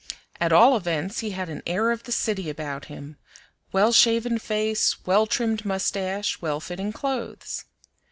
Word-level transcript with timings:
At 0.39 0.51
all 0.51 0.75
events 0.75 1.19
he 1.19 1.29
had 1.29 1.47
an 1.47 1.61
air 1.67 1.91
of 1.91 2.05
the 2.05 2.11
city 2.11 2.49
about 2.49 2.85
him, 2.85 3.17
well 3.71 3.93
shaven 3.93 4.39
face, 4.39 5.05
well 5.05 5.27
trimmed 5.27 5.63
mustache, 5.63 6.41
well 6.41 6.59
fitting 6.59 6.91
clothes. 6.91 7.65